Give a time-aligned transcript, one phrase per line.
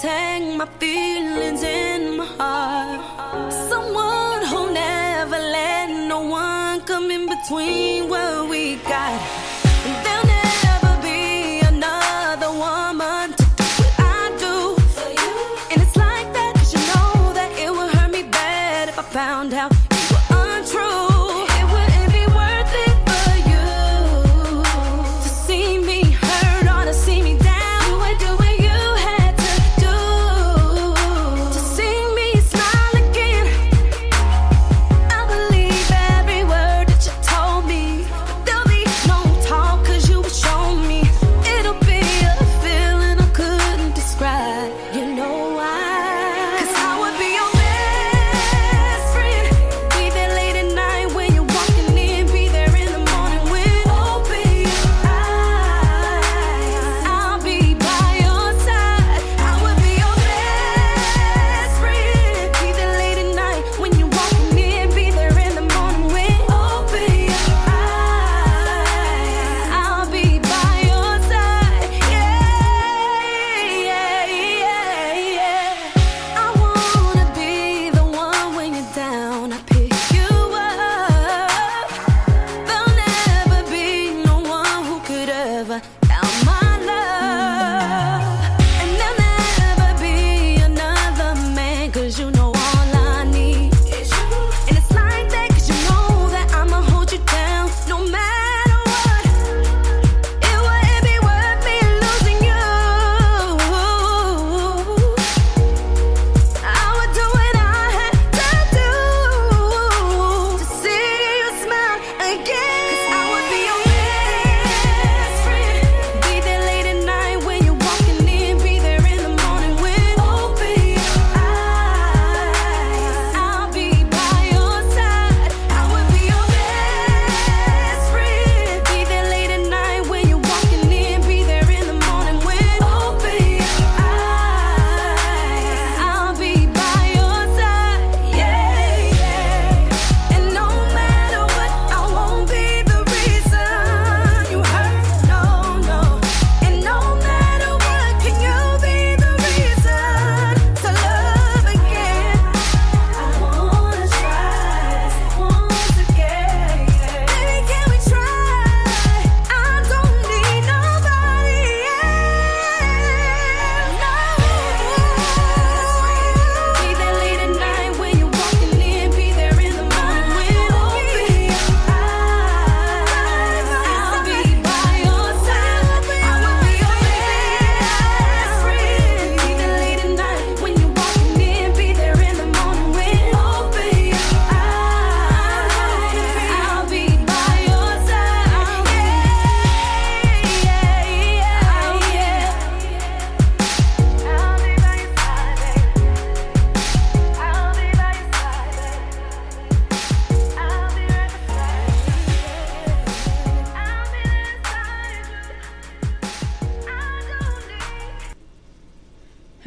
[0.00, 3.52] tang my feelings in my heart.
[3.68, 9.43] Someone who'll never let no one come in between what we got.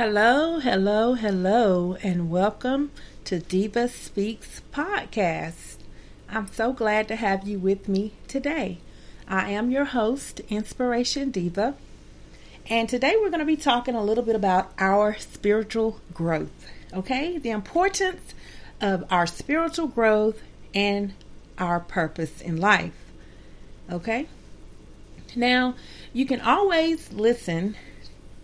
[0.09, 2.91] Hello, hello, hello, and welcome
[3.25, 5.79] to Diva Speaks podcast.
[6.29, 8.77] I'm so glad to have you with me today.
[9.27, 11.75] I am your host, Inspiration Diva,
[12.69, 17.37] and today we're going to be talking a little bit about our spiritual growth, okay?
[17.37, 18.33] The importance
[18.79, 20.41] of our spiritual growth
[20.73, 21.15] and
[21.57, 22.95] our purpose in life,
[23.91, 24.27] okay?
[25.35, 25.75] Now,
[26.13, 27.75] you can always listen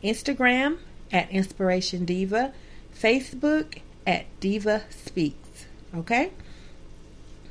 [0.03, 0.79] Instagram
[1.11, 2.53] at Inspiration Diva,
[2.95, 5.67] Facebook at Diva Speaks.
[5.95, 6.33] Okay?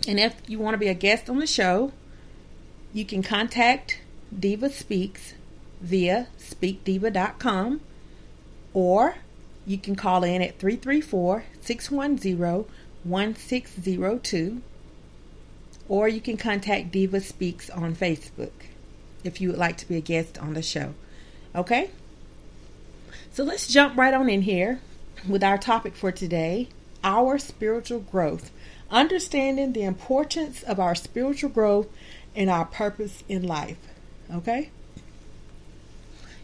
[0.07, 1.93] And if you want to be a guest on the show,
[2.91, 3.99] you can contact
[4.37, 5.35] Diva Speaks
[5.79, 7.81] via speakdiva.com
[8.73, 9.15] or
[9.67, 12.65] you can call in at 334 610
[13.03, 14.61] 1602
[15.87, 18.51] or you can contact Diva Speaks on Facebook
[19.23, 20.95] if you would like to be a guest on the show.
[21.53, 21.91] Okay?
[23.31, 24.79] So let's jump right on in here
[25.27, 26.69] with our topic for today
[27.03, 28.51] our spiritual growth,
[28.91, 31.87] understanding the importance of our spiritual growth
[32.35, 33.77] and our purpose in life.
[34.33, 34.71] Okay?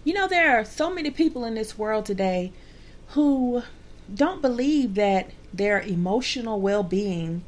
[0.03, 2.51] You know, there are so many people in this world today
[3.09, 3.63] who
[4.13, 7.43] don't believe that their emotional well being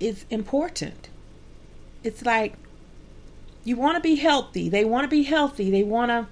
[0.00, 1.08] is important.
[2.02, 2.54] It's like
[3.64, 4.68] you want to be healthy.
[4.68, 5.70] They want to be healthy.
[5.70, 6.28] They want to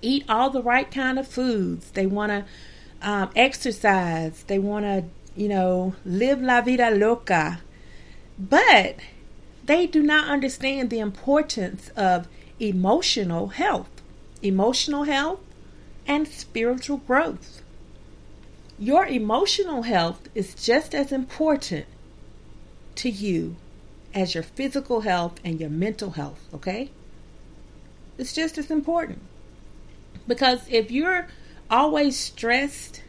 [0.00, 1.90] eat all the right kind of foods.
[1.90, 2.44] They want to
[3.02, 4.44] um, exercise.
[4.44, 5.04] They want to,
[5.34, 7.60] you know, live la vida loca.
[8.38, 8.96] But
[9.64, 12.26] they do not understand the importance of
[12.58, 13.90] emotional health,
[14.42, 15.40] emotional health,
[16.06, 17.62] and spiritual growth.
[18.78, 21.86] Your emotional health is just as important
[22.96, 23.56] to you
[24.14, 26.90] as your physical health and your mental health, okay?
[28.18, 29.20] It's just as important.
[30.26, 31.28] Because if you're
[31.72, 33.02] always stressed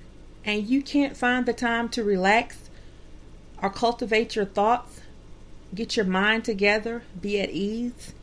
[0.46, 2.70] and you can't find the time to relax
[3.62, 5.02] or cultivate your thoughts,
[5.76, 8.14] get your mind together, be at ease,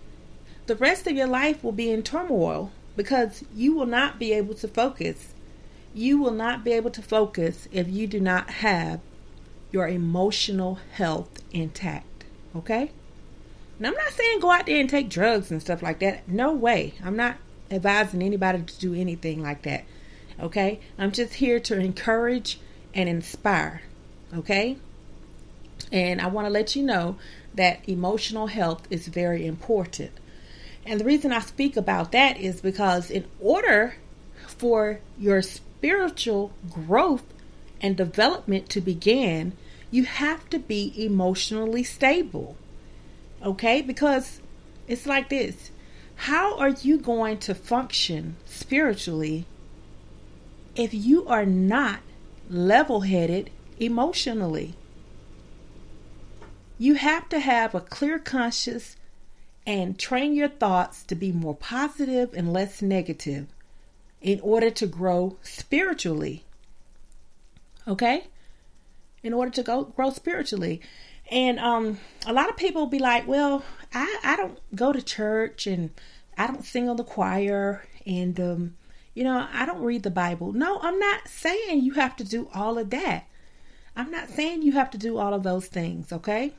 [0.66, 4.54] the rest of your life will be in turmoil because you will not be able
[4.54, 5.34] to focus.
[5.92, 9.00] You will not be able to focus if you do not have
[9.72, 12.24] your emotional health intact.
[12.54, 12.92] Okay?
[13.78, 16.28] Now, I'm not saying go out there and take drugs and stuff like that.
[16.28, 16.94] No way.
[17.02, 17.36] I'm not
[17.70, 19.84] advising anybody to do anything like that.
[20.40, 20.80] Okay?
[20.98, 22.60] I'm just here to encourage
[22.94, 23.82] and inspire.
[24.34, 24.76] Okay?
[25.92, 27.16] And I want to let you know
[27.54, 30.12] that emotional health is very important.
[30.86, 33.96] And the reason I speak about that is because, in order
[34.46, 37.24] for your spiritual growth
[37.80, 39.52] and development to begin,
[39.90, 42.56] you have to be emotionally stable.
[43.42, 43.82] Okay?
[43.82, 44.40] Because
[44.88, 45.70] it's like this
[46.24, 49.46] how are you going to function spiritually
[50.80, 52.00] if you are not
[52.48, 54.74] level headed emotionally?
[56.78, 58.96] You have to have a clear conscience
[59.66, 63.48] and train your thoughts to be more positive and less negative
[64.22, 66.44] in order to grow spiritually.
[67.86, 68.28] Okay?
[69.22, 70.80] In order to go grow spiritually.
[71.30, 73.62] And um a lot of people be like, "Well,
[73.92, 75.90] I, I don't go to church and
[76.38, 78.76] I don't sing on the choir and um,
[79.14, 80.52] you know, I don't read the Bible.
[80.52, 83.26] No, I'm not saying you have to do all of that.
[83.96, 86.54] I'm not saying you have to do all of those things, okay?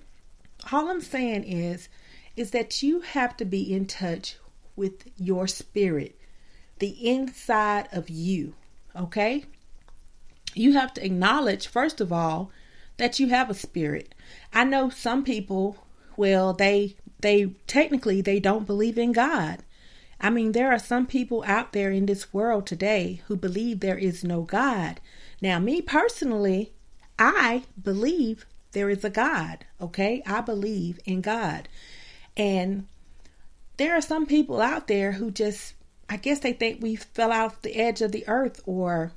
[0.71, 1.89] All I'm saying is
[2.35, 4.37] is that you have to be in touch
[4.75, 6.17] with your spirit,
[6.79, 8.53] the inside of you,
[8.95, 9.45] okay?
[10.53, 12.51] You have to acknowledge first of all
[12.97, 14.13] that you have a spirit.
[14.53, 15.77] I know some people
[16.17, 19.63] well, they they technically they don't believe in God.
[20.23, 23.97] I mean, there are some people out there in this world today who believe there
[23.97, 25.01] is no God.
[25.41, 26.73] Now, me personally,
[27.17, 30.21] I believe there is a God, okay?
[30.27, 31.67] I believe in God.
[32.37, 32.85] And
[33.77, 35.73] there are some people out there who just,
[36.07, 39.11] I guess they think we fell off the edge of the earth or,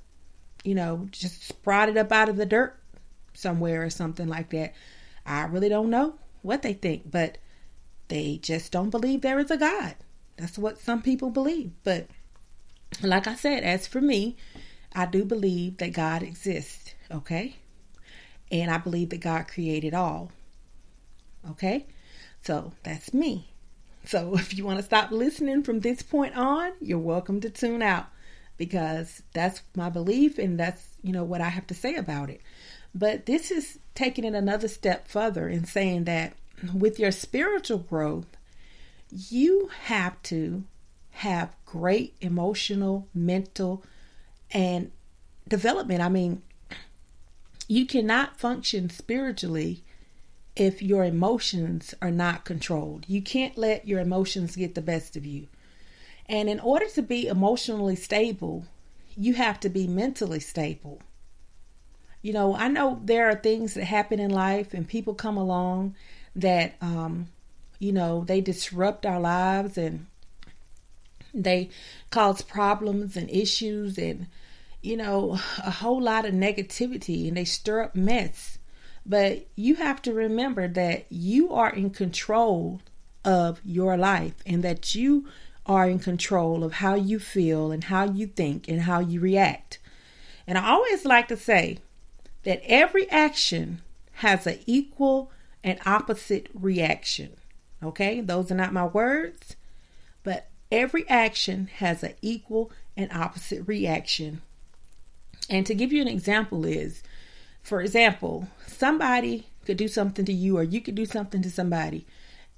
[0.65, 2.81] you know, just sprouted up out of the dirt
[3.35, 4.73] somewhere or something like that.
[5.27, 7.37] I really don't know what they think, but
[8.09, 9.97] they just don't believe there is a God.
[10.37, 11.73] That's what some people believe.
[11.83, 12.09] But
[13.03, 14.37] like I said, as for me,
[14.95, 17.57] I do believe that God exists, okay?
[18.51, 20.31] And I believe that God created all.
[21.51, 21.87] Okay?
[22.43, 23.49] So that's me.
[24.05, 27.83] So if you want to stop listening from this point on, you're welcome to tune
[27.83, 28.07] out
[28.57, 32.41] because that's my belief and that's, you know, what I have to say about it.
[32.95, 36.35] But this is taking it another step further and saying that
[36.73, 38.37] with your spiritual growth,
[39.15, 40.65] you have to
[41.11, 43.85] have great emotional, mental,
[44.51, 44.91] and
[45.49, 46.01] development.
[46.01, 46.43] I mean,
[47.69, 49.85] you cannot function spiritually
[50.57, 53.05] if your emotions are not controlled.
[53.09, 55.49] You can't let your emotions get the best of you.
[56.27, 58.65] And in order to be emotionally stable,
[59.17, 61.01] you have to be mentally stable.
[62.23, 65.95] You know, I know there are things that happen in life and people come along
[66.35, 67.29] that um,
[67.79, 70.07] you know they disrupt our lives and
[71.33, 71.69] they
[72.11, 74.27] cause problems and issues and
[74.83, 78.59] you know a whole lot of negativity and they stir up mess
[79.07, 82.81] but you have to remember that you are in control
[83.25, 85.27] of your life and that you
[85.67, 89.79] are in control of how you feel and how you think and how you react
[90.47, 91.79] and i always like to say
[92.45, 93.81] that every action
[94.19, 95.31] has an equal
[95.63, 97.31] and opposite reaction.
[97.85, 99.57] Okay, those are not my words,
[100.23, 104.41] but every action has an equal and opposite reaction.
[105.51, 107.03] And to give you an example, is
[107.63, 112.07] For example, somebody could do something to you, or you could do something to somebody,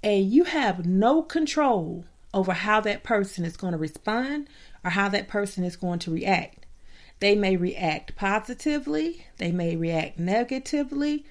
[0.03, 2.05] and you have no control
[2.35, 4.49] over how that person is going to respond
[4.85, 6.67] or how that person is going to react.
[7.21, 11.25] They may react positively, they may react negatively,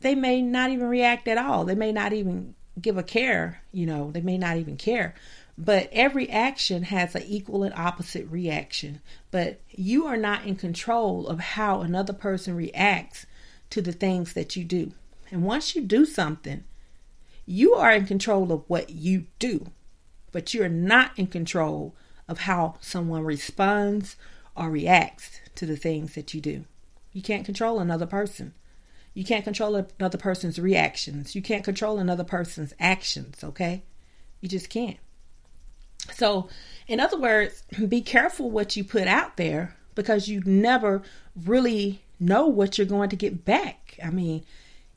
[0.00, 1.64] they may not even react at all.
[1.64, 5.14] They may not even give a care, you know, they may not even care.
[5.56, 9.00] But every action has an equal and opposite reaction.
[9.30, 13.26] But you are not in control of how another person reacts
[13.70, 14.92] to the things that you do.
[15.30, 16.64] And once you do something,
[17.46, 19.66] you are in control of what you do,
[20.32, 21.94] but you're not in control
[22.28, 24.16] of how someone responds
[24.56, 26.64] or reacts to the things that you do.
[27.12, 28.54] You can't control another person.
[29.14, 31.34] You can't control another person's reactions.
[31.34, 33.82] You can't control another person's actions, okay?
[34.40, 34.98] You just can't.
[36.14, 36.48] So,
[36.86, 41.02] in other words, be careful what you put out there because you never
[41.44, 43.98] really know what you're going to get back.
[44.02, 44.44] I mean,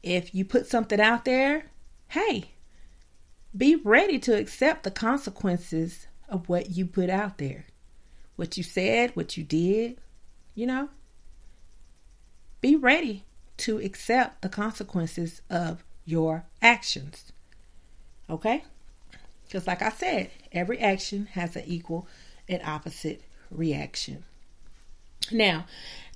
[0.02, 1.66] if you put something out there,
[2.10, 2.52] hey,
[3.56, 7.66] be ready to accept the consequences of what you put out there.
[8.36, 9.98] What you said, what you did,
[10.56, 10.90] you know?
[12.62, 13.24] Be ready
[13.58, 17.32] to accept the consequences of your actions.
[18.30, 18.64] Okay?
[19.46, 22.08] Because, like I said, every action has an equal
[22.50, 24.24] and opposite reaction.
[25.32, 25.66] Now,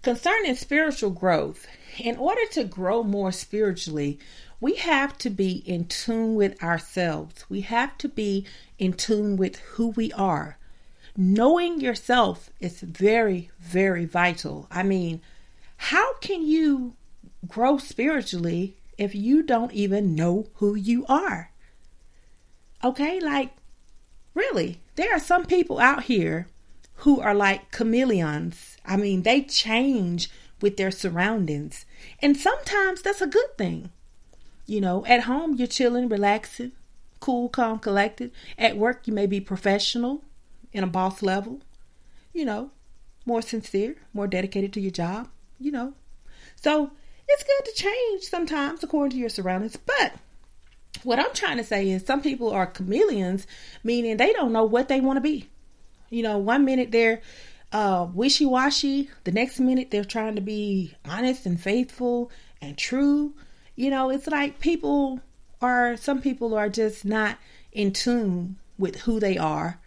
[0.01, 1.67] concerning spiritual growth,
[1.97, 4.19] in order to grow more spiritually,
[4.59, 7.45] we have to be in tune with ourselves.
[7.47, 8.45] We have to be
[8.79, 10.57] in tune with who we are.
[11.15, 14.67] Knowing yourself is very, very vital.
[14.71, 15.21] I mean,
[15.77, 16.93] how can you
[17.47, 21.51] grow spiritually if you don't even know who you are?
[22.83, 23.51] Okay, like,
[24.33, 26.47] really, there are some people out here
[26.97, 28.77] who are like chameleons.
[28.85, 30.29] I mean, they change
[30.61, 31.85] with their surroundings.
[32.21, 33.91] And sometimes that's a good thing.
[34.65, 36.71] You know, at home, you're chilling, relaxing,
[37.19, 38.31] cool, calm, collected.
[38.57, 40.23] At work, you may be professional
[40.73, 41.61] in a boss level,
[42.33, 42.71] you know,
[43.25, 45.93] more sincere, more dedicated to your job, you know.
[46.55, 46.91] So
[47.27, 49.77] it's good to change sometimes according to your surroundings.
[49.77, 50.13] But
[51.03, 53.45] what I'm trying to say is some people are chameleons,
[53.83, 55.49] meaning they don't know what they want to be.
[56.09, 57.21] You know, one minute they're
[57.71, 62.31] uh, wishy washy, the next minute they're trying to be honest and faithful
[62.61, 63.33] and true.
[63.75, 65.19] You know, it's like people
[65.61, 67.37] are, some people are just not
[67.71, 69.79] in tune with who they are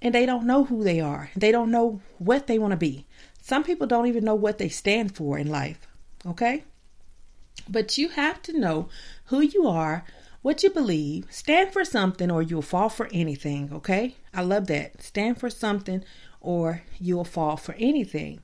[0.00, 1.30] and they don't know who they are.
[1.36, 3.06] They don't know what they want to be.
[3.40, 5.86] Some people don't even know what they stand for in life.
[6.26, 6.64] Okay?
[7.68, 8.88] But you have to know
[9.26, 10.04] who you are,
[10.42, 13.70] what you believe, stand for something, or you'll fall for anything.
[13.72, 14.16] Okay?
[14.34, 15.02] I love that.
[15.02, 16.04] Stand for something,
[16.40, 18.40] or you'll fall for anything.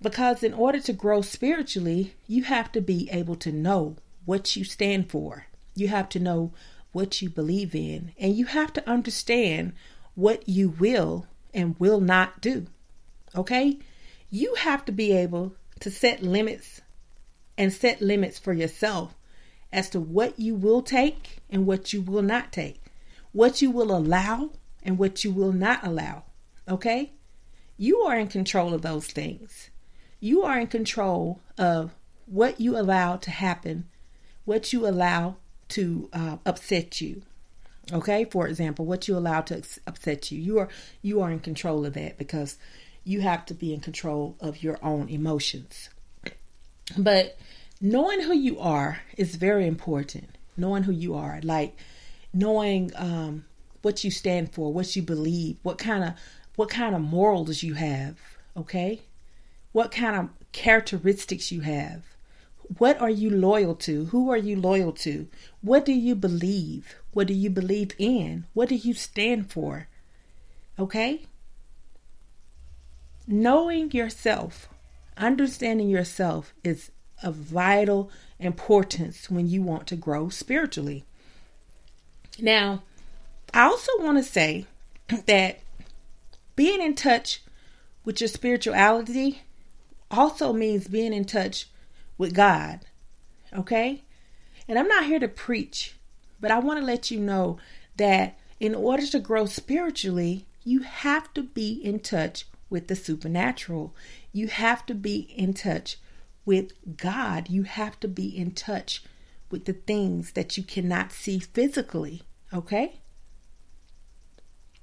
[0.00, 4.64] Because in order to grow spiritually, you have to be able to know what you
[4.64, 5.46] stand for.
[5.74, 6.52] You have to know
[6.92, 8.12] what you believe in.
[8.18, 9.72] And you have to understand
[10.14, 12.66] what you will and will not do.
[13.34, 13.78] Okay?
[14.30, 16.81] You have to be able to set limits
[17.56, 19.14] and set limits for yourself
[19.72, 22.82] as to what you will take and what you will not take,
[23.32, 24.50] what you will allow
[24.82, 26.24] and what you will not allow.
[26.68, 27.12] Okay?
[27.76, 29.70] You are in control of those things.
[30.20, 31.94] You are in control of
[32.26, 33.88] what you allow to happen,
[34.44, 35.36] what you allow
[35.70, 37.22] to uh, upset you.
[37.92, 40.68] Okay, for example, what you allow to upset you, you are
[41.02, 42.56] you are in control of that because
[43.04, 45.90] you have to be in control of your own emotions.
[46.96, 47.38] But
[47.80, 50.36] knowing who you are is very important.
[50.56, 51.76] Knowing who you are, like
[52.32, 53.44] knowing um,
[53.80, 56.14] what you stand for, what you believe, what kind of
[56.56, 58.18] what kind of morals you have,
[58.56, 59.00] okay?
[59.72, 62.02] What kind of characteristics you have.
[62.78, 64.06] What are you loyal to?
[64.06, 65.28] Who are you loyal to?
[65.60, 66.96] What do you believe?
[67.12, 68.46] What do you believe in?
[68.54, 69.88] What do you stand for?
[70.78, 71.22] Okay?
[73.26, 74.68] Knowing yourself,
[75.16, 76.90] understanding yourself is
[77.22, 81.04] of vital importance when you want to grow spiritually.
[82.38, 82.82] Now,
[83.54, 84.66] I also want to say
[85.26, 85.60] that
[86.56, 87.42] being in touch
[88.04, 89.42] with your spirituality
[90.10, 91.66] also means being in touch
[92.18, 92.80] with God.
[93.52, 94.02] Okay?
[94.68, 95.96] And I'm not here to preach,
[96.40, 97.58] but I want to let you know
[97.96, 103.94] that in order to grow spiritually, you have to be in touch with the supernatural.
[104.32, 105.98] You have to be in touch
[106.44, 107.48] with God.
[107.48, 109.04] You have to be in touch
[109.50, 112.22] with the things that you cannot see physically.
[112.52, 113.00] Okay?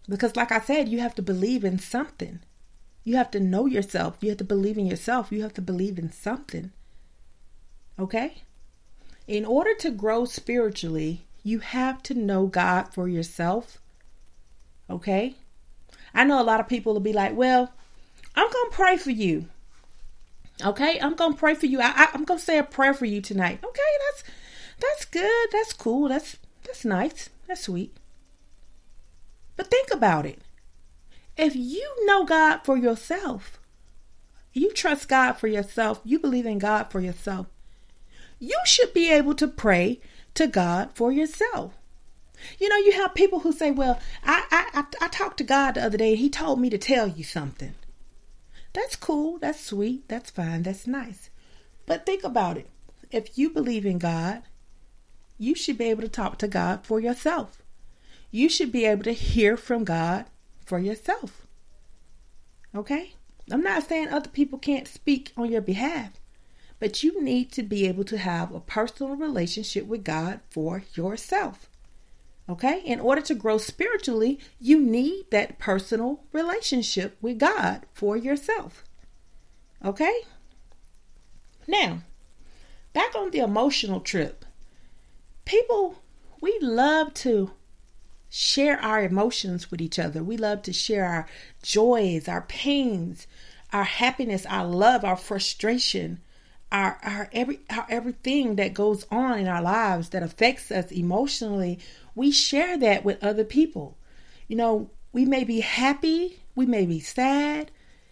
[0.08, 2.39] Because, like I said, you have to believe in something.
[3.03, 4.17] You have to know yourself.
[4.22, 5.31] You have to believe in yourself.
[5.31, 6.72] You have to believe in something.
[7.98, 8.43] Okay?
[9.27, 13.79] In order to grow spiritually, you have to know God for yourself.
[14.89, 15.36] Okay?
[16.13, 17.72] I know a lot of people will be like, well,
[18.39, 19.48] I'm going to pray for you.
[20.63, 20.98] Okay?
[21.00, 21.81] I'm to pray for you.
[21.81, 23.60] I, am to say a prayer for you tonight.
[23.63, 23.81] Okay?
[24.08, 24.24] That's
[24.79, 25.48] that's good.
[25.51, 26.08] That's cool.
[26.08, 27.29] That's that's nice.
[27.48, 27.96] That's sweet.
[29.58, 30.39] But think about it.
[31.36, 33.60] If you know God for yourself,
[34.53, 37.48] you trust God for yourself, you believe in God for yourself,
[38.39, 40.00] you should be able to pray
[40.36, 41.74] to God for yourself.
[42.58, 45.74] You know, you have people who say, Well, I, I, I, I talked to God
[45.74, 47.75] the other day and he told me to tell you something.
[48.74, 49.40] That's cool.
[49.40, 50.08] That's sweet.
[50.08, 50.64] That's fine.
[50.64, 51.30] That's nice.
[51.86, 52.70] But think about it.
[53.12, 54.44] If you believe in God,
[55.38, 57.64] you should be able to talk to God for yourself.
[58.30, 60.26] You should be able to hear from God
[60.66, 61.48] for yourself.
[62.76, 63.14] Okay?
[63.52, 66.20] I'm not saying other people can't speak on your behalf,
[66.80, 71.69] but you need to be able to have a personal relationship with God for yourself.
[72.50, 72.82] Okay?
[72.84, 78.84] In order to grow spiritually, you need that personal relationship with God for yourself.
[79.86, 80.22] Okay?
[81.68, 82.00] Now,
[82.94, 84.46] back on the emotional trip.
[85.46, 86.01] People,
[86.41, 87.51] we love to
[88.29, 90.24] share our emotions with each other.
[90.24, 91.27] We love to share our
[91.62, 93.27] joys, our pains,
[93.72, 96.20] our happiness, our love, our frustration,
[96.72, 101.79] our our every our everything that goes on in our lives that affects us emotionally,
[102.20, 103.98] we share that with other people.
[104.50, 107.72] You know, we may be happy, we may be sad,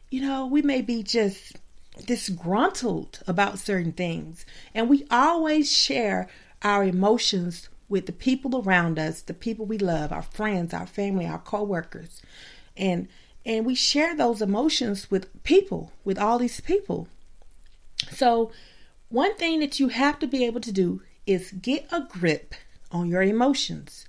[0.09, 1.57] you know, we may be just
[2.05, 4.45] disgruntled about certain things.
[4.73, 6.29] And we always share
[6.61, 11.25] our emotions with the people around us, the people we love, our friends, our family,
[11.25, 12.21] our coworkers.
[12.77, 13.09] And
[13.45, 17.09] and we share those emotions with people, with all these people.
[18.11, 18.51] So,
[19.09, 22.55] one thing that you have to be able to do is get a grip
[22.91, 24.06] on your emotions.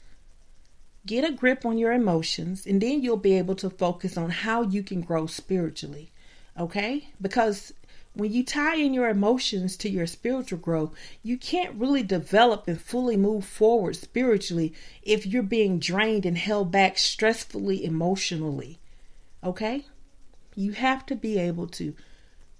[1.08, 4.60] Get a grip on your emotions, and then you'll be able to focus on how
[4.60, 6.12] you can grow spiritually.
[6.58, 7.08] Okay?
[7.18, 7.72] Because
[8.12, 12.78] when you tie in your emotions to your spiritual growth, you can't really develop and
[12.78, 18.78] fully move forward spiritually if you're being drained and held back stressfully emotionally.
[19.42, 19.86] Okay?
[20.54, 21.94] You have to be able to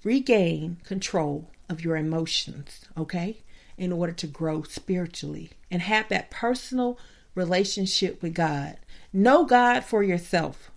[0.03, 3.43] regain control of your emotions, okay,
[3.77, 6.99] in order to grow spiritually and have that personal
[7.39, 8.77] relationship with God.
[9.13, 10.71] Know God for yourself.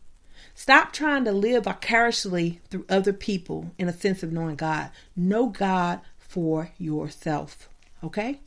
[0.54, 4.92] Stop trying to live vicariously through other people in a sense of knowing God.
[5.16, 7.68] Know God for yourself,
[8.04, 8.40] okay?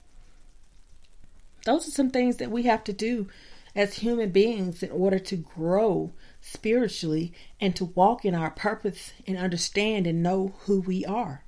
[1.64, 3.29] Those are some things that we have to do
[3.74, 9.37] as human beings in order to grow spiritually and to walk in our purpose and
[9.37, 11.42] understand and know who we are.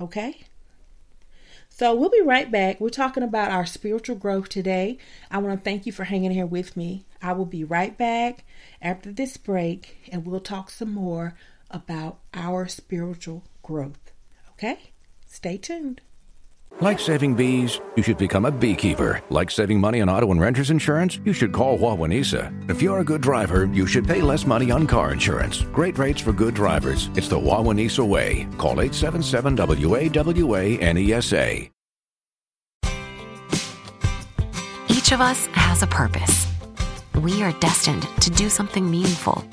[0.00, 0.44] Okay?
[1.76, 2.80] So we'll be right back.
[2.80, 4.96] We're talking about our spiritual growth today.
[5.28, 7.04] I want to thank you for hanging here with me.
[7.20, 8.44] I will be right back
[8.80, 11.34] after this break and we'll talk some more
[11.72, 14.12] about our spiritual growth.
[14.52, 14.92] Okay?
[15.26, 16.00] Stay tuned.
[16.80, 19.22] Like saving bees, you should become a beekeeper.
[19.30, 22.68] Like saving money on auto and renter's insurance, you should call Wawanesa.
[22.68, 25.62] If you're a good driver, you should pay less money on car insurance.
[25.72, 27.10] Great rates for good drivers.
[27.14, 28.48] It's the Wawanesa way.
[28.58, 30.10] Call 877 WAWA
[34.88, 36.48] Each of us has a purpose.
[37.20, 39.44] We are destined to do something meaningful,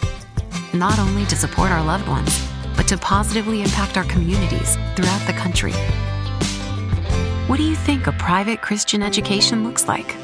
[0.73, 5.34] not only to support our loved ones, but to positively impact our communities throughout the
[5.34, 5.73] country.
[7.51, 10.15] What do you think a private Christian education looks like?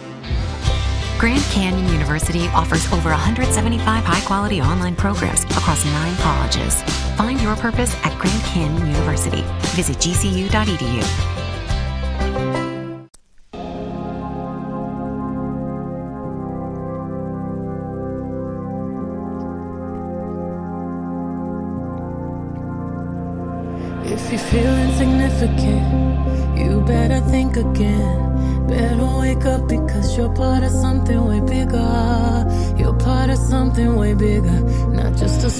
[1.19, 6.81] Grand Canyon University offers over 175 high quality online programs across nine colleges.
[7.17, 9.41] Find your purpose at Grand Canyon University.
[9.75, 11.03] Visit gcu.edu.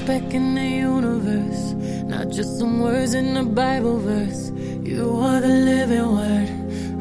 [0.07, 1.73] speck in the universe,
[2.05, 4.51] not just some words in a Bible verse.
[4.91, 6.49] You are the living word.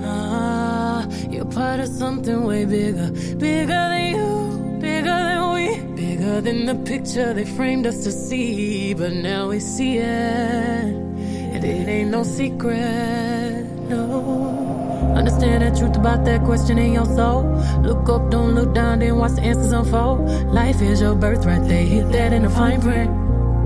[0.03, 3.09] Ah, you're part of something way bigger.
[3.39, 8.93] Bigger than you, bigger than we, bigger than the picture they framed us to see.
[8.93, 10.91] But now we see it.
[11.55, 14.66] And it ain't no secret, no.
[15.17, 17.43] Understand the truth about that question in your soul.
[17.83, 20.29] Look up, don't look down, then watch the answers unfold.
[20.53, 23.11] Life is your birthright, they hit that in the fine print.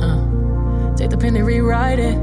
[0.01, 2.17] Uh, take the pen and rewrite it.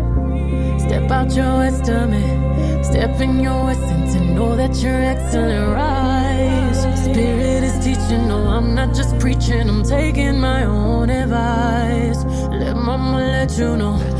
[0.80, 2.86] Step out your estimate.
[2.86, 5.74] Step in your essence and know that you're excellent.
[5.74, 7.04] Rise.
[7.04, 8.30] Spirit is teaching.
[8.30, 9.68] No, I'm not just preaching.
[9.68, 12.24] I'm taking my own advice.
[12.50, 14.17] Let mama let you know.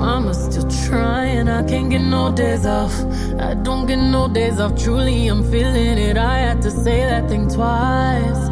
[0.00, 1.46] Mama's still trying.
[1.46, 2.94] I can't get no days off.
[3.38, 4.74] I don't get no days off.
[4.82, 6.16] Truly, I'm feeling it.
[6.16, 8.42] I had to say that thing twice.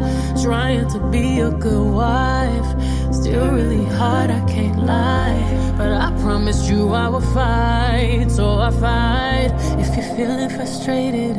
[0.43, 2.69] Trying to be a good wife.
[3.11, 5.73] Still really hard, I can't lie.
[5.75, 8.27] But I promised you I would fight.
[8.29, 9.51] So I fight.
[9.81, 11.35] If you're feeling frustrated,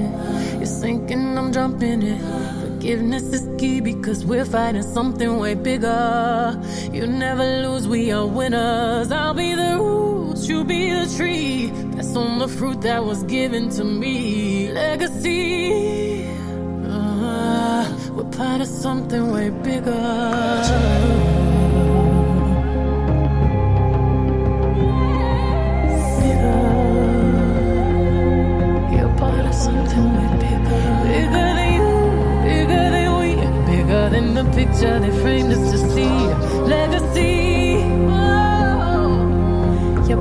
[0.56, 2.20] you're sinking, I'm jumping it.
[2.60, 6.60] Forgiveness is key because we're fighting something way bigger.
[6.92, 9.12] You never lose, we are winners.
[9.12, 9.69] I'll be the
[10.50, 11.70] you be the tree.
[11.94, 14.72] That's on the fruit that was given to me.
[14.72, 16.26] Legacy.
[16.92, 17.82] Uh,
[18.14, 20.06] we're part of something way bigger.
[28.94, 30.84] You're part of something way bigger.
[31.14, 31.90] Bigger than you,
[32.50, 33.30] bigger than we,
[33.72, 36.14] bigger than the picture they framed us to see.
[36.74, 37.49] Legacy.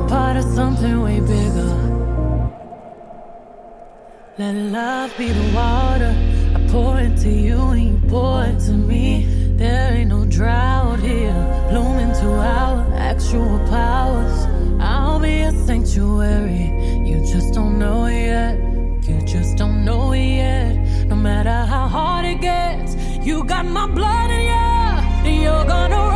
[0.10, 1.72] Part of something way bigger.
[4.40, 6.16] Let love be the water.
[6.56, 9.28] I pour into you and you pour into me.
[9.56, 11.68] There ain't no drought here.
[11.70, 14.48] Bloom into our actual powers.
[14.82, 16.66] I'll be a sanctuary.
[17.08, 18.56] You just don't know it yet.
[19.08, 21.06] You just don't know it yet.
[21.06, 25.30] No matter how hard it gets, you got my blood in you.
[25.30, 26.09] And you're gonna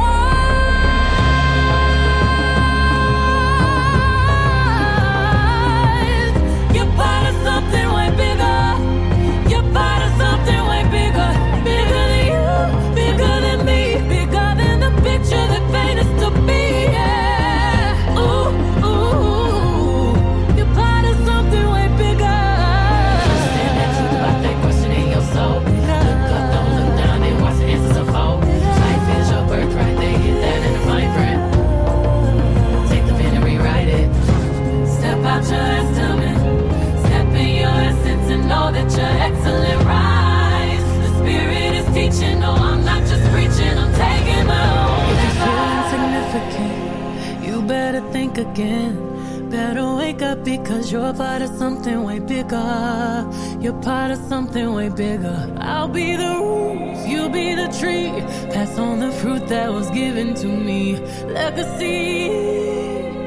[48.33, 49.49] think again.
[49.49, 53.29] Better wake up because you're part of something way bigger.
[53.59, 55.55] You're part of something way bigger.
[55.59, 58.09] I'll be the roots, you'll be the tree.
[58.53, 60.97] Pass on the fruit that was given to me.
[61.27, 62.29] Legacy.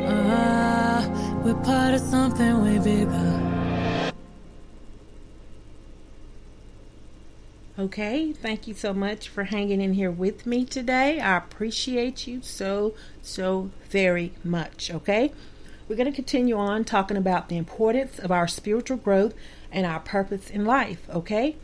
[0.08, 1.06] Ah,
[1.44, 3.45] we're part of something way bigger.
[7.78, 11.20] Okay, thank you so much for hanging in here with me today.
[11.20, 14.90] I appreciate you so, so very much.
[14.90, 15.30] Okay,
[15.86, 19.34] we're going to continue on talking about the importance of our spiritual growth
[19.70, 21.06] and our purpose in life.
[21.10, 21.56] Okay,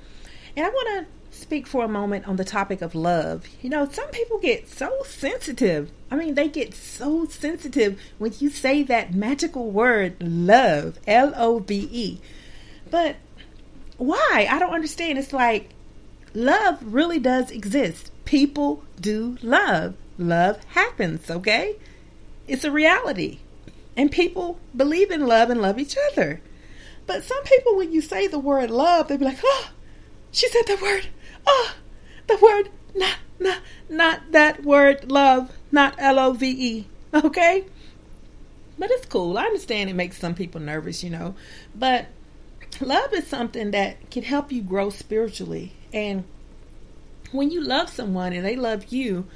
[0.55, 3.47] and I want to speak for a moment on the topic of love.
[3.63, 5.91] You know, some people get so sensitive.
[6.11, 11.61] I mean, they get so sensitive when you say that magical word love, L O
[11.61, 12.21] V E.
[12.91, 13.17] But
[13.97, 14.47] why?
[14.51, 15.19] I don't understand.
[15.19, 15.71] It's like
[16.35, 18.11] love really does exist.
[18.25, 19.95] People do love.
[20.19, 21.77] Love happens, okay?
[22.47, 23.39] It's a reality.
[23.97, 26.41] And people believe in love and love each other.
[27.07, 29.71] But some people, when you say the word love, they'd be like, oh,
[30.31, 31.09] she said that word.
[31.47, 31.75] Oh,
[32.27, 37.65] the word, not, not, not that word love, not L O V E, okay?
[38.79, 39.37] But it's cool.
[39.37, 41.35] I understand it makes some people nervous, you know.
[41.75, 42.07] But
[42.83, 45.73] love is something that can help you grow spiritually.
[45.93, 46.25] And
[47.31, 49.27] when you love someone and they love you,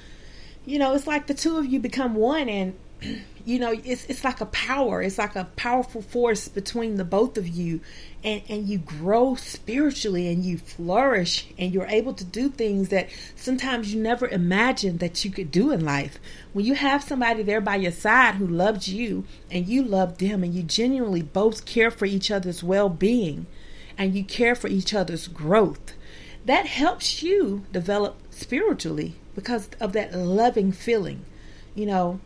[0.64, 2.76] you know, it's like the two of you become one and
[3.46, 5.00] you know, it's it's like a power.
[5.00, 7.80] It's like a powerful force between the both of you
[8.24, 13.08] and and you grow spiritually and you flourish and you're able to do things that
[13.36, 16.18] sometimes you never imagined that you could do in life.
[16.52, 20.42] When you have somebody there by your side who loves you and you love them
[20.42, 23.46] and you genuinely both care for each other's well-being
[23.96, 25.92] and you care for each other's growth
[26.46, 31.24] that helps you develop spiritually because of that loving feeling.
[31.76, 32.20] You know,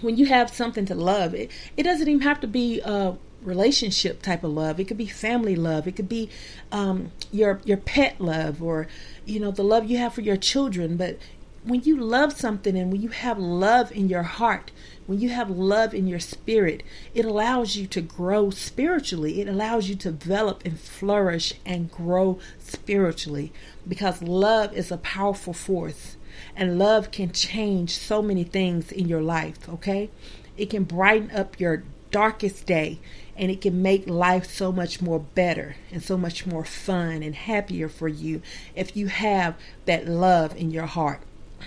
[0.00, 4.22] when you have something to love, it, it doesn't even have to be a relationship
[4.22, 4.78] type of love.
[4.78, 5.86] It could be family love.
[5.86, 6.30] It could be
[6.72, 8.86] um, your your pet love, or
[9.24, 10.96] you know the love you have for your children.
[10.96, 11.18] But
[11.64, 14.70] when you love something and when you have love in your heart,
[15.06, 16.82] when you have love in your spirit,
[17.14, 19.40] it allows you to grow spiritually.
[19.40, 23.52] It allows you to develop and flourish and grow spiritually
[23.86, 26.16] because love is a powerful force
[26.56, 30.10] and love can change so many things in your life, okay?
[30.56, 32.98] It can brighten up your darkest day
[33.36, 37.34] and it can make life so much more better and so much more fun and
[37.34, 38.42] happier for you
[38.74, 41.22] if you have that love in your heart.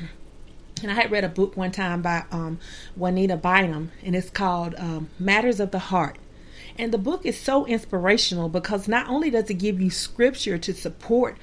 [0.81, 2.59] And I had read a book one time by um,
[2.97, 6.17] Juanita Bynum, and it's called um, Matters of the Heart.
[6.77, 10.73] And the book is so inspirational because not only does it give you scripture to
[10.73, 11.37] support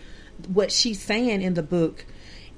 [0.46, 2.04] what she's saying in the book,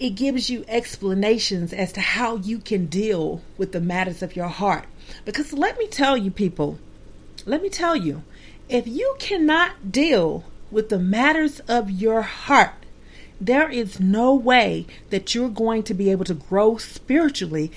[0.03, 4.49] it gives you explanations as to how you can deal with the matters of your
[4.49, 4.85] heart.
[5.25, 6.81] Because let me tell you, people,
[7.47, 8.25] let me tell you,
[8.69, 12.73] if you cannot deal with the matters of your heart,
[13.41, 17.71] there is no way that you're going to be able to grow spiritually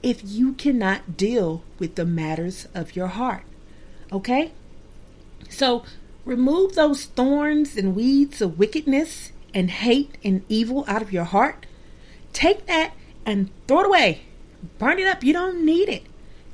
[0.00, 3.42] if you cannot deal with the matters of your heart.
[4.12, 4.52] Okay?
[5.48, 5.82] So
[6.24, 11.66] remove those thorns and weeds of wickedness and hate and evil out of your heart.
[12.32, 12.92] Take that
[13.24, 14.22] and throw it away.
[14.78, 15.22] Burn it up.
[15.22, 16.04] You don't need it.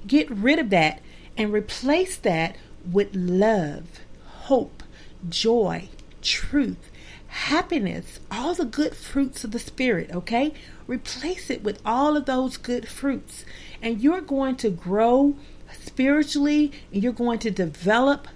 [0.06, 1.00] Get rid of that
[1.36, 2.56] and replace that
[2.90, 4.00] with love,
[4.42, 4.82] hope,
[5.28, 5.88] joy,
[6.22, 6.90] truth,
[7.28, 10.52] happiness, all the good fruits of the Spirit, okay?
[10.86, 13.44] Replace it with all of those good fruits.
[13.80, 15.36] And you're going to grow
[15.72, 18.28] spiritually and you're going to develop.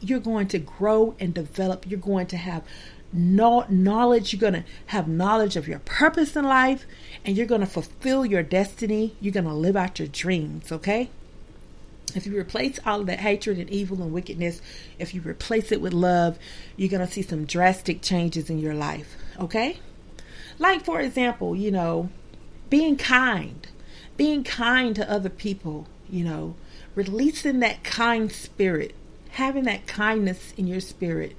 [0.00, 1.88] You're going to grow and develop.
[1.88, 2.62] You're going to have
[3.16, 4.32] knowledge.
[4.32, 6.86] You're going to have knowledge of your purpose in life
[7.24, 9.16] and you're going to fulfill your destiny.
[9.20, 11.10] You're going to live out your dreams, okay?
[12.14, 14.62] If you replace all of that hatred and evil and wickedness,
[14.98, 16.38] if you replace it with love,
[16.76, 19.78] you're going to see some drastic changes in your life, okay?
[20.58, 22.08] Like, for example, you know,
[22.70, 23.66] being kind,
[24.16, 26.54] being kind to other people, you know,
[26.94, 28.94] releasing that kind spirit,
[29.30, 31.36] having that kindness in your spirit,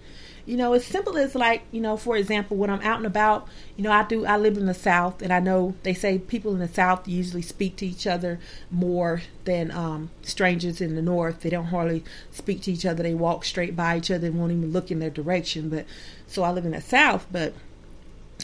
[0.47, 3.49] you know, as simple as like, you know, for example, when I'm out and about,
[3.75, 6.53] you know, I do, I live in the South and I know they say people
[6.53, 8.39] in the South usually speak to each other
[8.71, 11.41] more than um, strangers in the North.
[11.41, 13.03] They don't hardly speak to each other.
[13.03, 15.67] They walk straight by each other and won't even look in their direction.
[15.67, 15.85] But
[16.27, 17.53] so I live in the South, but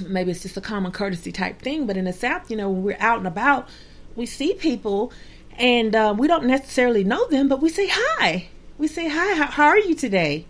[0.05, 1.87] maybe it's just a common courtesy type thing.
[1.87, 3.69] But in the South, you know, when we're out and about,
[4.13, 5.13] we see people
[5.57, 8.49] and uh, we don't necessarily know them, but we say hi.
[8.77, 9.35] We say hi.
[9.35, 10.45] How, how are you today?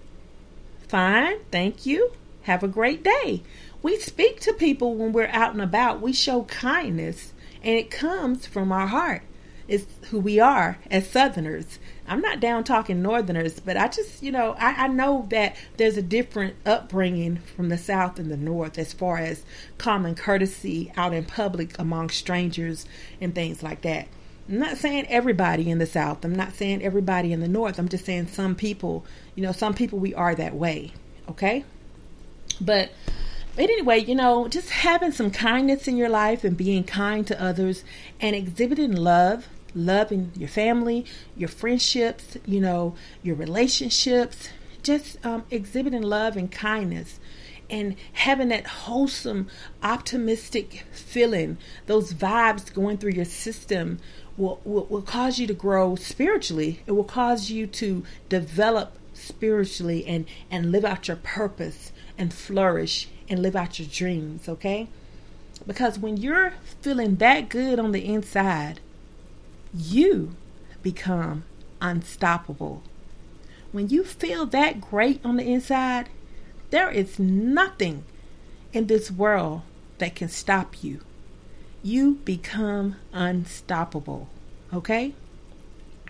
[0.94, 2.12] Fine, thank you.
[2.44, 3.42] Have a great day.
[3.82, 6.02] We speak to people when we're out and about.
[6.02, 9.24] We show kindness, and it comes from our heart.
[9.68, 11.80] It's who we are as Southerners.
[12.08, 15.98] I'm not down talking Northerners, but I just, you know, I, I know that there's
[15.98, 19.44] a different upbringing from the South and the North as far as
[19.80, 22.86] common courtesy out in public among strangers
[23.20, 24.10] and things like that.
[24.48, 26.26] I'm not saying everybody in the South.
[26.26, 27.80] I'm not saying everybody in the North.
[27.80, 30.94] I'm just saying some people, you know, some people we are that way.
[31.30, 31.66] Okay?
[32.60, 32.92] But
[33.56, 37.42] but anyway, you know, just having some kindness in your life and being kind to
[37.42, 37.84] others
[38.20, 41.06] and exhibiting love, loving your family,
[41.38, 44.50] your friendships, you know, your relationships,
[44.82, 47.20] just um, exhibiting love and kindness
[47.70, 49.48] and having that wholesome,
[49.82, 54.00] optimistic feeling, those vibes going through your system
[54.38, 56.82] will, will, will cause you to grow spiritually.
[56.86, 63.08] It will cause you to develop spiritually and, and live out your purpose and flourish
[63.30, 64.88] and live out your dreams, okay?
[65.66, 68.80] Because when you're feeling that good on the inside,
[69.74, 70.36] you
[70.82, 71.44] become
[71.82, 72.84] unstoppable.
[73.72, 76.10] When you feel that great on the inside,
[76.70, 78.04] there is nothing
[78.72, 79.62] in this world
[80.00, 81.02] that can stop you
[81.84, 84.30] you become unstoppable.
[84.74, 85.14] Okay?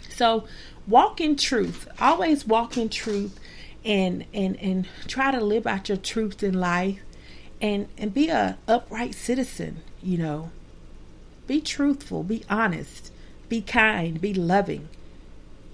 [0.10, 0.46] So
[0.88, 1.88] walk in truth.
[2.00, 3.40] Always walk in truth
[3.86, 7.00] and and and try to live out your truth in life
[7.62, 10.52] and and be a upright citizen, you know.
[11.46, 13.12] Be truthful, be honest,
[13.50, 14.88] be kind, be loving.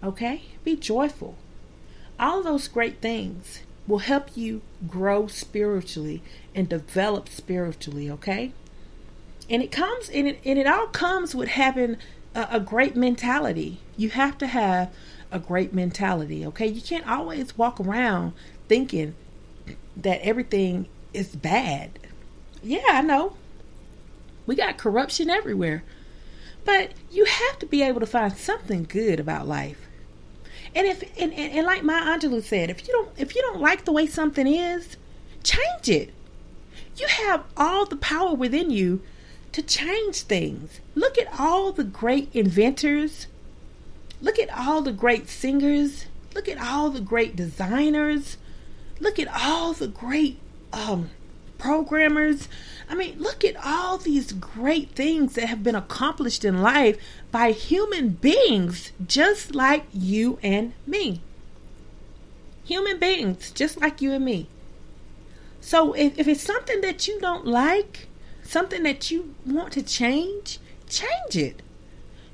[0.04, 0.44] Okay?
[0.64, 1.36] Be joyful.
[2.20, 6.24] All those great things will help you grow spiritually
[6.56, 8.54] and develop spiritually, okay?
[9.50, 11.98] and it comes and it, and it all comes with having
[12.36, 13.80] a, a great mentality.
[13.98, 14.94] You have to have
[15.32, 16.68] a great mentality okay?
[16.68, 18.34] You can't always walk around
[18.68, 19.16] thinking
[19.96, 22.00] that everything is bad.
[22.64, 23.36] Yeah i know.
[24.46, 25.84] We got corruption everywhere.
[26.66, 29.88] But you have to be able to find something good about life.
[30.76, 33.60] And if and, and, and like Maya Angelou said if you don't if you don't
[33.62, 34.98] like the way something is
[35.44, 36.14] change it.
[36.98, 39.02] You have all the power within you
[39.52, 40.80] to change things.
[40.96, 43.28] Look at all the great inventors.
[44.22, 46.06] Look at all the great singers.
[46.36, 48.38] Look at all the great designers.
[49.00, 50.40] Look at all the great
[50.74, 51.10] um,
[51.58, 52.48] programmers.
[52.90, 56.98] I mean, look at all these great things that have been accomplished in life
[57.32, 61.22] by human beings just like you and me.
[62.66, 64.48] Human beings just like you and me.
[65.62, 68.09] So if, if it's something that you don't like,
[68.50, 70.58] something that you want to change,
[70.90, 71.62] change it.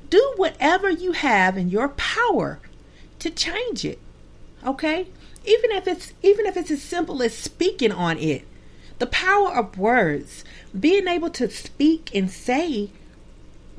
[0.09, 2.59] Do whatever you have in your power
[3.19, 3.99] to change it.
[4.65, 5.07] Okay?
[5.45, 8.47] Even if it's even if it's as simple as speaking on it.
[8.97, 10.45] The power of words,
[10.77, 12.91] being able to speak and say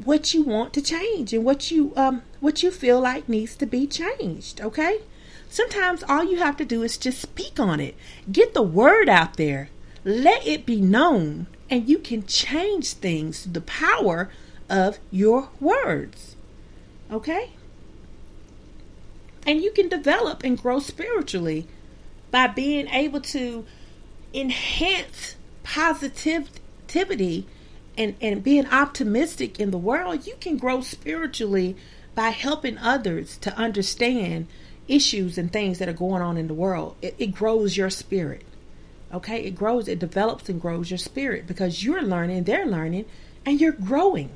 [0.05, 3.66] what you want to change and what you um what you feel like needs to
[3.66, 5.01] be changed, okay?
[5.49, 7.94] Sometimes all you have to do is just speak on it.
[8.31, 9.70] Get the word out there.
[10.05, 14.31] Let it be known and you can change things the power
[14.68, 16.37] of your words.
[17.11, 17.50] Okay?
[19.46, 21.66] And you can develop and grow spiritually
[22.31, 23.64] by being able to
[24.35, 27.46] enhance positivity
[27.96, 30.26] and, and being optimistic in the world.
[30.26, 31.76] You can grow spiritually
[32.14, 34.46] by helping others to understand
[34.88, 36.96] issues and things that are going on in the world.
[37.02, 38.42] It, it grows your spirit.
[39.12, 39.45] Okay?
[39.45, 43.07] It grows, it develops and grows your spirit because you're learning, they're learning,
[43.45, 44.31] and you're growing.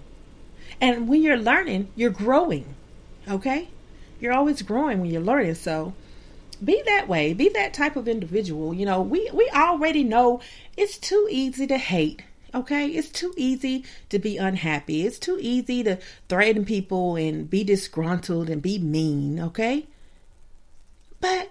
[0.81, 2.75] And when you're learning, you're growing.
[3.29, 3.69] Okay?
[4.21, 5.55] You're always growing when you're learning.
[5.55, 5.95] So
[6.63, 7.33] be that way.
[7.33, 8.73] Be that type of individual.
[8.75, 10.41] You know, we, we already know
[10.77, 12.23] it's too easy to hate.
[12.55, 12.89] Okay?
[12.89, 15.07] It's too easy to be unhappy.
[15.07, 19.41] It's too easy to threaten people and be disgruntled and be mean.
[19.41, 19.87] Okay?
[21.21, 21.51] But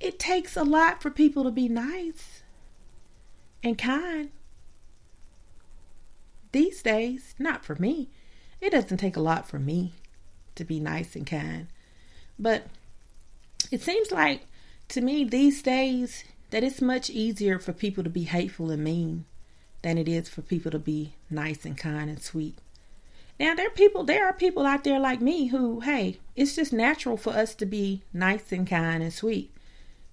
[0.00, 2.42] it takes a lot for people to be nice
[3.62, 4.30] and kind.
[6.52, 8.08] These days, not for me.
[8.60, 9.92] It doesn't take a lot for me
[10.54, 11.68] to be nice and kind.
[12.38, 12.66] But
[13.70, 14.46] it seems like
[14.88, 19.26] to me these days that it's much easier for people to be hateful and mean
[19.82, 22.58] than it is for people to be nice and kind and sweet.
[23.38, 26.72] Now there are people there are people out there like me who, hey, it's just
[26.72, 29.50] natural for us to be nice and kind and sweet.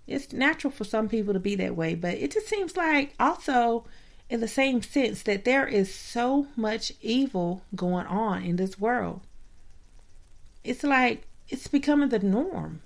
[0.07, 3.85] It's natural for some people to be that way, but it just seems like also
[4.29, 9.21] in the same sense that there is so much evil going on in this world.
[10.63, 12.81] It's like it's becoming the norm.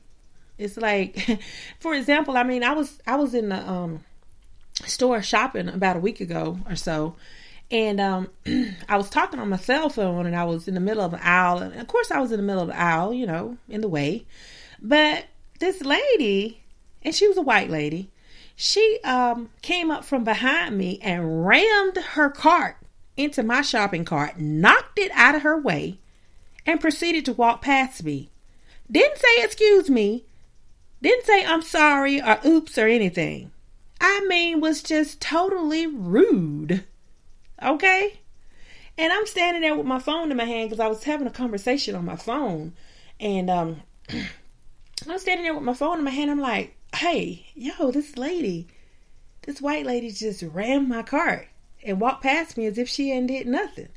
[0.58, 1.40] It's like
[1.80, 4.04] for example, I mean, I was I was in the um
[4.86, 7.16] store shopping about a week ago or so
[7.72, 8.30] and um
[8.90, 11.22] I was talking on my cell phone and I was in the middle of an
[11.24, 13.82] aisle and of course I was in the middle of the aisle, you know, in
[13.82, 14.26] the way.
[14.82, 15.26] But
[15.60, 16.61] this lady,
[17.04, 18.12] and she was a white lady,
[18.56, 22.78] she um, came up from behind me and rammed her cart
[23.18, 26.00] into my shopping cart, knocked it out of her way,
[26.66, 28.30] and proceeded to walk past me.
[28.92, 30.26] Didn't say excuse me,
[31.02, 33.52] didn't say I'm sorry or oops or anything.
[34.00, 36.84] I mean, was just totally rude.
[37.62, 38.20] Okay?
[38.98, 41.32] And I'm standing there with my phone in my hand because I was having a
[41.32, 42.74] conversation on my phone.
[43.20, 46.30] And um, I'm standing there with my phone in my hand.
[46.30, 48.68] I'm like, hey, yo, this lady,
[49.44, 51.48] this white lady just rammed my cart
[51.84, 53.90] and walked past me as if she hadn't did nothing.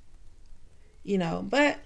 [1.03, 1.79] You know, but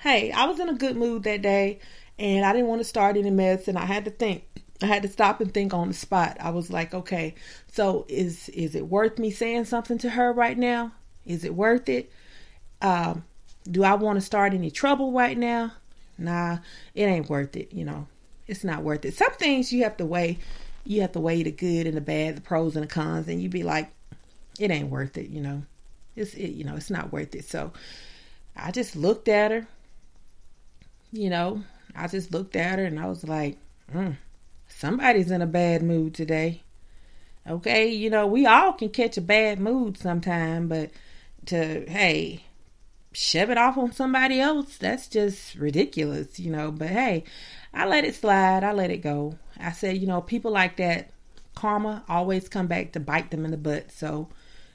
[0.00, 1.78] hey, I was in a good mood that day
[2.18, 4.44] and I didn't want to start any mess and I had to think.
[4.82, 6.36] I had to stop and think on the spot.
[6.38, 7.34] I was like, okay,
[7.72, 10.92] so is is it worth me saying something to her right now?
[11.26, 12.12] Is it worth it?
[12.80, 13.24] Um,
[13.68, 15.72] do I want to start any trouble right now?
[16.16, 16.58] Nah,
[16.94, 18.06] it ain't worth it, you know
[18.48, 19.14] it's not worth it.
[19.14, 20.38] Some things you have to weigh.
[20.84, 23.42] You have to weigh the good and the bad, the pros and the cons, and
[23.42, 23.90] you be like,
[24.58, 25.28] it ain't worth it.
[25.28, 25.62] You know,
[26.16, 27.44] it's it, you know it's not worth it.
[27.44, 27.72] So
[28.56, 29.66] I just looked at her.
[31.12, 31.62] You know,
[31.94, 33.58] I just looked at her and I was like,
[33.94, 34.16] mm,
[34.68, 36.62] somebody's in a bad mood today.
[37.46, 40.90] Okay, you know, we all can catch a bad mood sometime, but
[41.46, 42.44] to hey,
[43.12, 46.70] shove it off on somebody else, that's just ridiculous, you know.
[46.70, 47.24] But hey,
[47.72, 48.64] I let it slide.
[48.64, 49.38] I let it go.
[49.58, 51.10] I said, you know, people like that,
[51.54, 53.90] karma always come back to bite them in the butt.
[53.90, 54.28] So,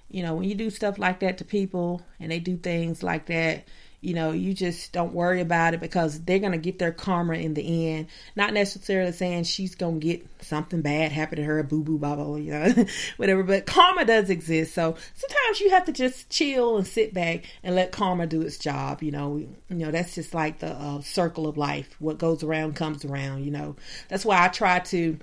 [0.09, 3.25] you know, when you do stuff like that to people and they do things like
[3.27, 3.65] that,
[4.03, 7.35] you know, you just don't worry about it because they're going to get their karma
[7.35, 8.07] in the end.
[8.35, 12.17] Not necessarily saying she's going to get something bad happen to her, boo boo, blah,
[12.17, 12.85] blah, you know,
[13.17, 13.43] whatever.
[13.43, 14.73] But karma does exist.
[14.73, 18.57] So sometimes you have to just chill and sit back and let karma do its
[18.57, 19.01] job.
[19.01, 21.95] You know, you know, that's just like the uh, circle of life.
[21.99, 23.77] What goes around comes around, you know.
[24.09, 25.17] That's why I try to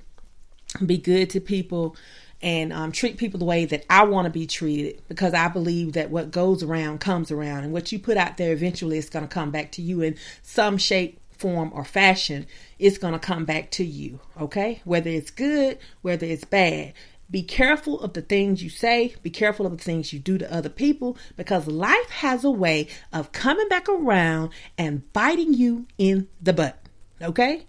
[0.86, 1.96] be good to people
[2.42, 5.92] and um, treat people the way that I want to be treated because I believe
[5.92, 9.26] that what goes around comes around, and what you put out there eventually is going
[9.26, 12.46] to come back to you in some shape, form, or fashion.
[12.78, 14.80] It's going to come back to you, okay?
[14.84, 16.94] Whether it's good, whether it's bad.
[17.30, 20.52] Be careful of the things you say, be careful of the things you do to
[20.52, 26.26] other people because life has a way of coming back around and biting you in
[26.42, 26.76] the butt.
[27.22, 27.66] Okay?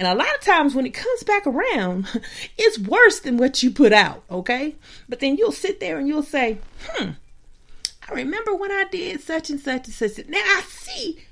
[0.00, 2.08] And a lot of times when it comes back around,
[2.56, 4.74] it's worse than what you put out, okay?
[5.10, 7.10] But then you'll sit there and you'll say, hmm,
[8.08, 10.26] I remember when I did such and such and such.
[10.26, 11.22] Now I see.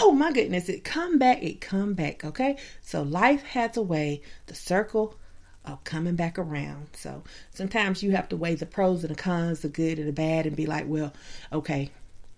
[0.00, 2.58] Oh my goodness, it come back, it come back, okay?
[2.80, 5.16] So life has a way, the circle
[5.64, 6.90] of coming back around.
[6.92, 10.12] So sometimes you have to weigh the pros and the cons, the good and the
[10.12, 11.12] bad, and be like, well,
[11.52, 11.90] okay,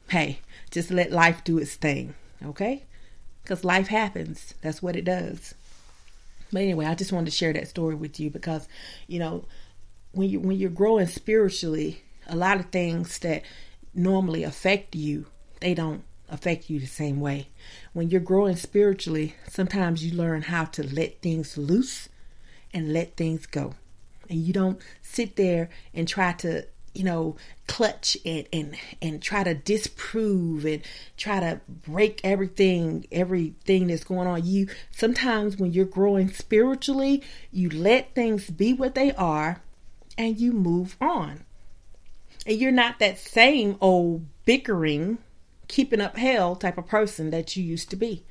[0.08, 2.84] hey, just let life do its thing, okay?
[3.42, 4.54] Because life happens.
[4.62, 5.54] That's what it does.
[6.54, 8.68] But anyway, I just wanted to share that story with you because,
[9.08, 9.44] you know,
[10.12, 13.42] when you when you're growing spiritually, a lot of things that
[13.92, 15.26] normally affect you,
[15.60, 17.48] they don't affect you the same way.
[17.92, 22.08] When you're growing spiritually, sometimes you learn how to let things loose
[22.72, 23.74] and let things go.
[24.30, 27.36] And you don't sit there and try to, you know,
[27.66, 30.82] clutch and and and try to disprove and
[31.16, 34.46] try to break everything, everything that's going on.
[34.46, 39.60] You sometimes when you're growing spiritually, you let things be what they are
[40.16, 41.44] and you move on.
[42.46, 45.18] And you're not that same old bickering,
[45.68, 48.24] keeping up hell type of person that you used to be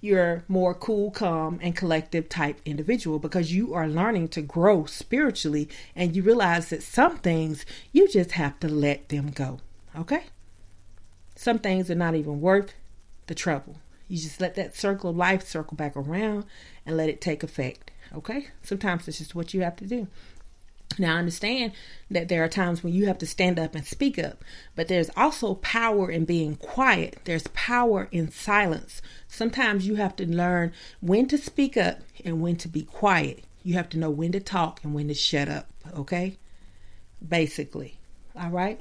[0.00, 5.68] you're more cool, calm, and collective type individual because you are learning to grow spiritually
[5.94, 9.60] and you realize that some things you just have to let them go.
[9.94, 10.24] Okay?
[11.36, 12.72] Some things are not even worth
[13.26, 13.76] the trouble.
[14.08, 16.44] You just let that circle of life circle back around
[16.86, 17.90] and let it take effect.
[18.14, 18.48] Okay?
[18.62, 20.08] Sometimes it's just what you have to do.
[20.98, 21.72] Now, I understand
[22.10, 25.10] that there are times when you have to stand up and speak up, but there's
[25.16, 27.20] also power in being quiet.
[27.24, 29.00] There's power in silence.
[29.28, 33.44] Sometimes you have to learn when to speak up and when to be quiet.
[33.62, 36.36] You have to know when to talk and when to shut up, okay?
[37.26, 37.98] Basically.
[38.34, 38.80] All right?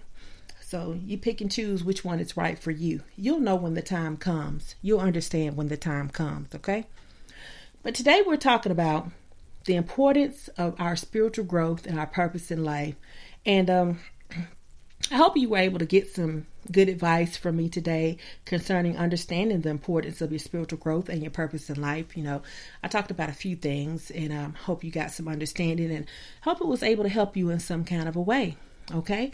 [0.61, 3.01] So you pick and choose which one is right for you.
[3.15, 4.75] You'll know when the time comes.
[4.81, 6.85] You'll understand when the time comes, okay?
[7.81, 9.09] But today we're talking about
[9.69, 12.95] the importance of our spiritual growth and our purpose in life.
[13.45, 13.99] And um,
[15.11, 19.61] I hope you were able to get some good advice from me today concerning understanding
[19.61, 22.17] the importance of your spiritual growth and your purpose in life.
[22.17, 22.41] You know,
[22.81, 26.07] I talked about a few things and um, hope you got some understanding and
[26.41, 28.57] hope it was able to help you in some kind of a way.
[28.91, 29.29] Okay.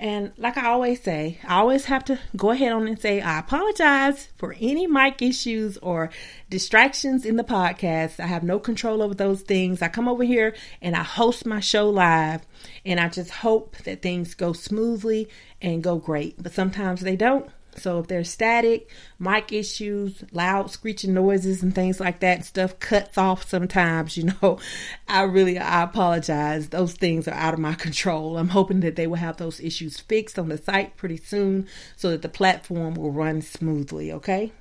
[0.00, 3.40] And like I always say, I always have to go ahead on and say, I
[3.40, 6.10] apologize for any mic issues or
[6.48, 8.20] distractions in the podcast.
[8.20, 9.82] I have no control over those things.
[9.82, 12.46] I come over here and I host my show live,
[12.86, 15.28] and I just hope that things go smoothly
[15.60, 16.40] and go great.
[16.40, 17.50] But sometimes they don't.
[17.78, 23.16] So if there's static, mic issues, loud screeching noises and things like that, stuff cuts
[23.18, 24.58] off sometimes, you know,
[25.08, 26.68] I really I apologize.
[26.68, 28.38] Those things are out of my control.
[28.38, 31.66] I'm hoping that they will have those issues fixed on the site pretty soon
[31.96, 34.52] so that the platform will run smoothly, okay?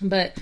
[0.00, 0.36] But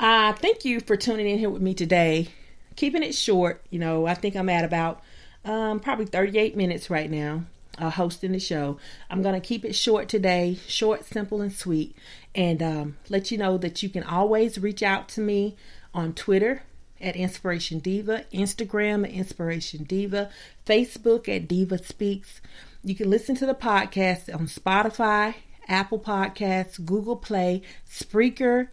[0.00, 2.28] uh thank you for tuning in here with me today.
[2.76, 5.02] Keeping it short, you know, I think I'm at about
[5.44, 7.44] um probably 38 minutes right now
[7.78, 8.78] uh, hosting the show.
[9.10, 11.96] I'm going to keep it short today, short, simple, and sweet,
[12.34, 15.56] and um, let you know that you can always reach out to me
[15.94, 16.62] on Twitter
[17.00, 20.30] at Inspiration Diva, Instagram at Inspiration Diva,
[20.64, 22.40] Facebook at Diva Speaks.
[22.84, 25.34] You can listen to the podcast on Spotify,
[25.68, 28.68] Apple Podcasts, Google Play, Spreaker,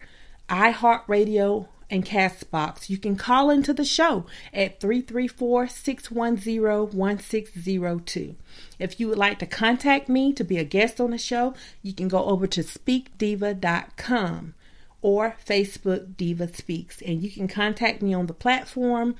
[0.48, 2.88] iHeartRadio, and Castbox.
[2.88, 4.24] You can call into the show
[4.54, 8.36] at 334 610 1602.
[8.78, 11.92] If you would like to contact me to be a guest on the show, you
[11.92, 14.54] can go over to speakdiva.com
[15.02, 19.16] or Facebook Diva Speaks, and you can contact me on the platform,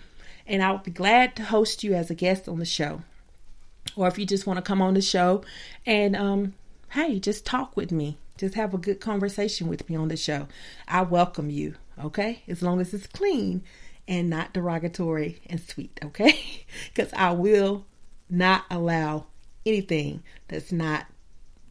[0.46, 3.02] and I will be glad to host you as a guest on the show.
[3.96, 5.42] Or if you just want to come on the show
[5.86, 6.54] and, um,
[6.90, 10.48] hey, just talk with me, just have a good conversation with me on the show,
[10.86, 12.42] I welcome you okay?
[12.48, 13.62] As long as it's clean
[14.08, 16.66] and not derogatory and sweet, okay?
[16.94, 17.86] Because I will
[18.28, 19.26] not allow
[19.66, 21.06] anything that's not,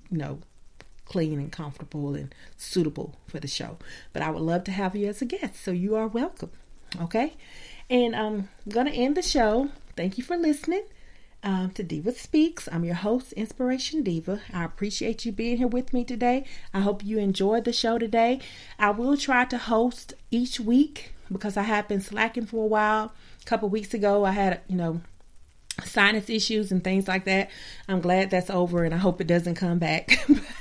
[0.09, 0.39] you know,
[1.05, 3.77] clean and comfortable and suitable for the show.
[4.13, 6.51] But I would love to have you as a guest, so you are welcome,
[7.01, 7.33] okay?
[7.89, 9.69] And um, I'm going to end the show.
[9.95, 10.83] Thank you for listening
[11.43, 12.67] um, to Diva Speaks.
[12.71, 14.41] I'm your host, Inspiration Diva.
[14.53, 16.45] I appreciate you being here with me today.
[16.73, 18.39] I hope you enjoyed the show today.
[18.77, 23.13] I will try to host each week because I have been slacking for a while.
[23.41, 25.01] A couple weeks ago, I had, you know,
[25.85, 27.49] sinus issues and things like that.
[27.87, 30.19] I'm glad that's over and I hope it doesn't come back.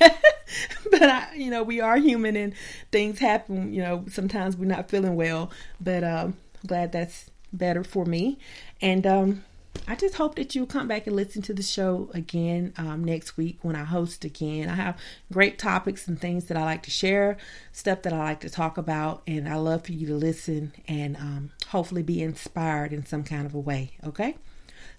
[0.90, 2.54] but I, you know, we are human and
[2.92, 3.72] things happen.
[3.72, 5.50] You know, sometimes we're not feeling well,
[5.80, 8.38] but um, glad that's better for me.
[8.80, 9.44] And um,
[9.86, 13.38] I just hope that you'll come back and listen to the show again um, next
[13.38, 14.68] week when I host again.
[14.68, 14.98] I have
[15.32, 17.38] great topics and things that I like to share,
[17.72, 21.16] stuff that I like to talk about, and I love for you to listen and
[21.16, 23.92] um, hopefully be inspired in some kind of a way.
[24.04, 24.36] Okay?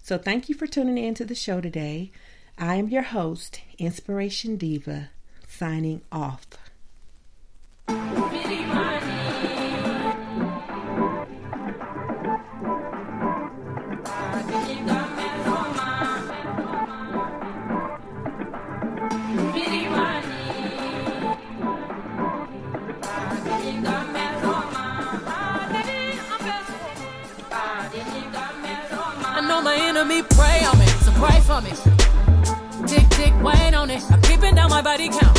[0.02, 2.12] So thank you for tuning in to the show today.
[2.58, 5.12] I am your host, Inspiration Diva,
[5.48, 6.48] signing off.
[31.64, 31.72] Me.
[32.88, 34.02] Tick, tick, wait on it.
[34.12, 35.38] I'm keeping down my body count.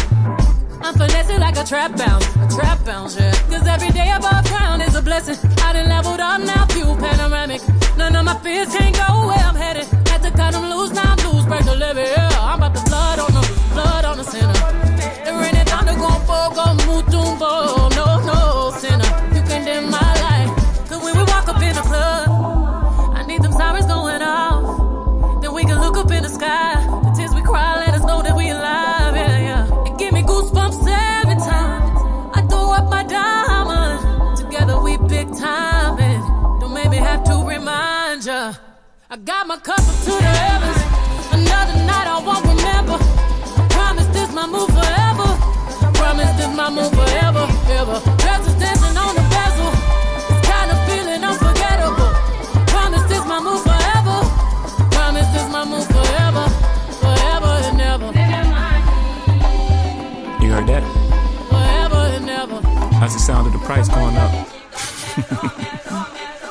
[0.83, 3.33] I'm finessing like a trap bounce, a trap bounce, yeah.
[3.51, 5.37] Cause every day above ground is a blessing.
[5.61, 7.61] I done leveled up now, view panoramic.
[7.97, 9.85] None of my fears can't go where I'm headed.
[10.09, 12.29] Had to cut them loose, now I'm loose, break the levee, yeah.
[12.41, 13.43] I'm about to blood on the,
[13.73, 14.60] blood on the center.
[63.71, 64.33] Price going up?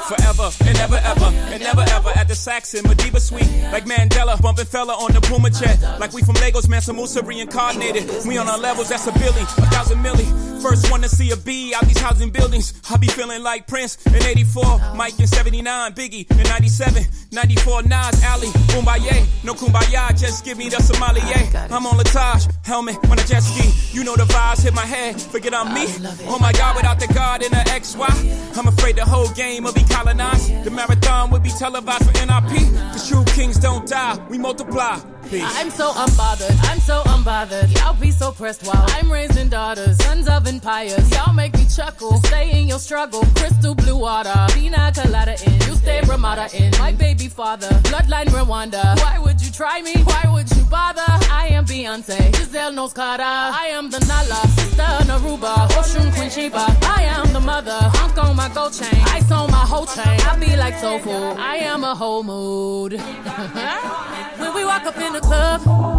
[0.10, 3.50] forever and never ever and never ever at the Saxon Madiba suite.
[3.74, 5.82] Like Mandela bumping Fela on the Puma jet.
[6.00, 8.06] Like we from Lagos Mansa Musa reincarnated.
[8.26, 10.28] We on our levels that's a billy a thousand milli.
[10.62, 12.80] First one to see a B out these housing buildings.
[12.90, 14.64] I be feeling like Prince in 84
[14.96, 20.70] Mike in 79 Biggie in 97 94 Nas Ali Kumbaya no Kumbaya just give me
[20.70, 23.98] the sommelier I'm on La Tâche helmet when I jet ski.
[23.98, 25.86] You know the vibes hit my head forget I'm me.
[26.28, 29.74] Oh my god without the God in the XY I'm afraid the whole game will
[29.74, 30.64] be colonized.
[30.64, 32.54] The marathon would be televised for NRP
[32.94, 35.00] the true kings don't die we multiply.
[35.30, 35.44] Peace.
[35.46, 37.70] I'm so unbothered I'm so unbothered.
[37.78, 41.10] Y'all be so pressed while I'm raising daughters sons of empires.
[41.12, 43.24] Y'all make me chuckle stay in your struggle.
[43.36, 45.54] Crystal blue water pina colada in.
[45.68, 47.70] You stay Ramada in my baby father.
[47.90, 49.94] Bloodline Rwanda why would you try me?
[50.04, 53.24] Why would you I am Beyonce Giselle Knowles Carter.
[53.24, 56.66] I am the Nala sister Naruba Oshun Queen Sheba.
[56.84, 59.02] I am the mother I'm on my gold chain.
[59.06, 60.06] I saw my whole chain.
[60.06, 61.36] I be like soulful.
[61.38, 62.94] I am a whole mood.
[64.40, 65.99] When we walk up in the club